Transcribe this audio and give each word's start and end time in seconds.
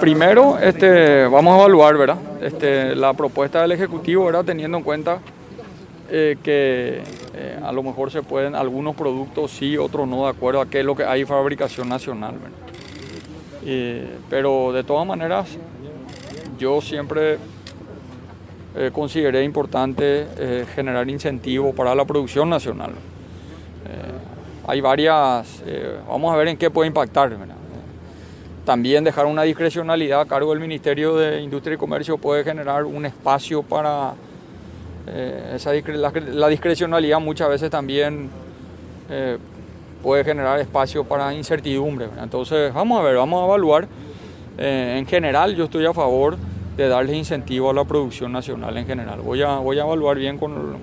Primero, 0.00 0.58
este, 0.58 1.24
vamos 1.26 1.54
a 1.54 1.58
evaluar, 1.60 1.96
¿verdad? 1.96 2.18
Este, 2.42 2.96
la 2.96 3.12
propuesta 3.12 3.62
del 3.62 3.72
Ejecutivo, 3.72 4.26
¿verdad? 4.26 4.44
Teniendo 4.44 4.78
en 4.78 4.84
cuenta 4.84 5.18
eh, 6.10 6.36
que 6.42 7.00
eh, 7.34 7.58
a 7.62 7.72
lo 7.72 7.82
mejor 7.82 8.10
se 8.10 8.22
pueden 8.22 8.54
algunos 8.54 8.96
productos 8.96 9.52
sí, 9.52 9.78
otros 9.78 10.06
no, 10.08 10.24
de 10.24 10.30
acuerdo 10.30 10.60
a 10.60 10.66
qué 10.66 10.80
es 10.80 10.84
lo 10.84 10.96
que 10.96 11.04
hay 11.04 11.24
fabricación 11.24 11.88
nacional, 11.88 12.34
pero 14.28 14.72
de 14.72 14.84
todas 14.84 15.06
maneras, 15.06 15.48
yo 16.58 16.80
siempre 16.80 17.38
eh, 18.76 18.90
consideré 18.92 19.44
importante 19.44 20.26
generar 20.74 21.08
incentivos 21.08 21.74
para 21.74 21.94
la 21.94 22.04
producción 22.04 22.50
nacional. 22.50 22.92
hay 24.66 24.80
varias, 24.80 25.62
vamos 26.08 26.34
a 26.34 26.36
ver 26.36 26.48
en 26.48 26.56
qué 26.56 26.70
puede 26.70 26.88
impactar. 26.88 27.53
También 28.64 29.04
dejar 29.04 29.26
una 29.26 29.42
discrecionalidad 29.42 30.22
a 30.22 30.26
cargo 30.26 30.50
del 30.50 30.60
Ministerio 30.60 31.16
de 31.16 31.42
Industria 31.42 31.74
y 31.74 31.78
Comercio 31.78 32.16
puede 32.16 32.44
generar 32.44 32.84
un 32.84 33.04
espacio 33.04 33.62
para 33.62 34.14
eh, 35.06 35.52
esa 35.56 35.72
la, 35.72 36.48
discrecionalidad 36.48 37.20
muchas 37.20 37.50
veces 37.50 37.68
también 37.70 38.30
eh, 39.10 39.36
puede 40.02 40.24
generar 40.24 40.58
espacio 40.60 41.04
para 41.04 41.34
incertidumbre. 41.34 42.08
Entonces 42.22 42.72
vamos 42.72 43.00
a 43.00 43.02
ver, 43.02 43.16
vamos 43.16 43.42
a 43.42 43.44
evaluar. 43.44 43.86
Eh, 44.56 44.96
en 44.98 45.06
general 45.06 45.54
yo 45.56 45.64
estoy 45.64 45.84
a 45.84 45.92
favor 45.92 46.38
de 46.76 46.88
darles 46.88 47.16
incentivo 47.16 47.70
a 47.70 47.74
la 47.74 47.84
producción 47.84 48.32
nacional 48.32 48.76
en 48.78 48.86
general. 48.86 49.20
Voy 49.20 49.42
a, 49.42 49.56
voy 49.56 49.78
a 49.78 49.82
evaluar 49.82 50.16
bien 50.16 50.38
con, 50.38 50.78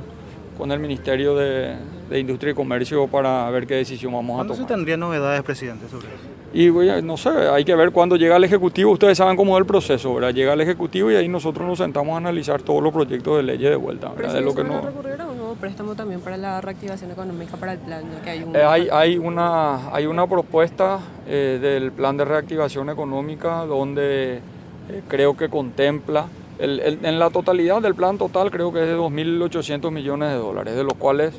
con 0.61 0.71
el 0.71 0.79
Ministerio 0.79 1.35
de, 1.35 1.73
de 2.07 2.19
Industria 2.19 2.51
y 2.51 2.53
Comercio 2.53 3.07
para 3.07 3.49
ver 3.49 3.65
qué 3.65 3.73
decisión 3.77 4.13
vamos 4.13 4.35
a 4.35 4.43
tomar. 4.43 4.45
¿Cuándo 4.45 4.67
se 4.67 4.71
tendría 4.71 4.95
novedades, 4.95 5.41
presidente, 5.41 5.89
sobre 5.89 6.05
eso? 6.09 6.21
Y 6.53 7.01
no 7.01 7.17
sé, 7.17 7.29
hay 7.29 7.65
que 7.65 7.73
ver 7.73 7.89
cuándo 7.89 8.15
llega 8.15 8.35
el 8.35 8.43
Ejecutivo. 8.43 8.91
Ustedes 8.91 9.17
saben 9.17 9.35
cómo 9.35 9.57
es 9.57 9.61
el 9.61 9.65
proceso, 9.65 10.13
¿verdad? 10.13 10.35
Llega 10.35 10.53
el 10.53 10.61
Ejecutivo 10.61 11.09
y 11.09 11.15
ahí 11.15 11.27
nosotros 11.27 11.67
nos 11.67 11.79
sentamos 11.79 12.13
a 12.13 12.17
analizar 12.17 12.61
todos 12.61 12.83
los 12.83 12.93
proyectos 12.93 13.37
de 13.37 13.41
ley 13.41 13.57
de 13.57 13.75
vuelta, 13.75 14.09
¿verdad? 14.15 14.35
De 14.35 14.41
lo 14.41 14.53
que 14.53 14.63
no... 14.63 14.81
recurrir 14.81 15.19
a 15.19 15.25
un 15.25 15.37
nuevo 15.37 15.55
préstamo 15.55 15.95
también 15.95 16.21
para 16.21 16.37
la 16.37 16.61
reactivación 16.61 17.09
económica 17.09 17.57
para 17.57 17.73
el 17.73 17.79
plan? 17.79 18.03
Que 18.23 18.29
hay, 18.29 18.39
eh, 18.53 18.63
hay, 18.63 18.87
hay, 18.91 19.17
una, 19.17 19.91
hay 19.91 20.05
una 20.05 20.27
propuesta 20.27 20.99
eh, 21.25 21.57
del 21.59 21.91
plan 21.91 22.17
de 22.17 22.25
reactivación 22.25 22.91
económica 22.91 23.65
donde 23.65 24.35
eh, 24.35 25.01
creo 25.07 25.35
que 25.35 25.49
contempla 25.49 26.27
en 26.61 27.19
la 27.19 27.29
totalidad 27.29 27.81
del 27.81 27.95
plan 27.95 28.17
total 28.17 28.51
creo 28.51 28.71
que 28.71 28.81
es 28.81 28.87
de 28.87 28.97
2.800 28.97 29.91
millones 29.91 30.29
de 30.29 30.35
dólares, 30.35 30.75
de 30.75 30.83
los 30.83 30.93
cuales 30.93 31.33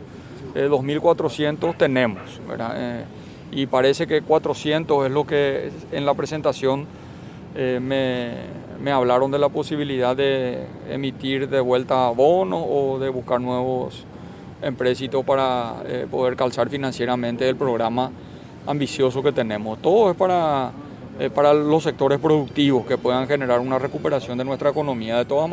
2.400 0.55 1.77
tenemos, 1.77 2.41
¿verdad? 2.49 3.07
y 3.53 3.67
parece 3.67 4.07
que 4.07 4.23
400 4.23 5.07
es 5.07 5.13
lo 5.13 5.27
que 5.27 5.71
en 5.93 6.07
la 6.07 6.15
presentación 6.15 6.87
eh, 7.55 7.79
me, 8.81 8.91
hablaron 8.91 9.31
de 9.31 9.39
la 9.39 9.51
posibilidad 9.51 10.17
de 10.17 10.67
emitir 10.89 11.49
de 11.49 11.61
vuelta 11.61 12.09
bonos 12.09 12.65
o 12.67 12.99
de 12.99 13.11
buscar 13.11 13.41
nuevos 13.41 14.05
empréstitos 14.63 15.23
para 15.25 15.83
eh, 15.85 16.07
poder 16.11 16.35
calzar 16.35 16.71
financieramente 16.71 17.47
el 17.47 17.57
programa 17.57 18.11
ambicioso 18.67 19.23
que 19.23 19.33
tenemos. 19.33 19.81
Todo 19.83 20.11
es 20.11 20.17
para, 20.17 20.69
eh, 20.69 20.73
para 21.31 21.53
los 21.55 21.83
sectores 21.83 22.19
productivos 22.19 22.87
que 22.87 22.99
puedan 22.99 23.27
generar 23.27 23.61
una 23.61 23.79
recuperación 23.79 24.39
de 24.39 24.45
nuestra 24.45 24.71
economía 24.71 25.19
de 25.19 25.25
todas 25.25 25.49
maneras. 25.49 25.51